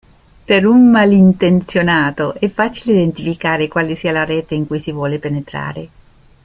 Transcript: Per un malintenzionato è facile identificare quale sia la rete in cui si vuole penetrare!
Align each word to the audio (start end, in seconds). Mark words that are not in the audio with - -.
Per 0.45 0.65
un 0.65 0.89
malintenzionato 0.89 2.33
è 2.39 2.47
facile 2.49 2.93
identificare 2.95 3.67
quale 3.67 3.93
sia 3.93 4.11
la 4.11 4.23
rete 4.23 4.55
in 4.55 4.65
cui 4.65 4.79
si 4.79 4.91
vuole 4.91 5.19
penetrare! 5.19 5.89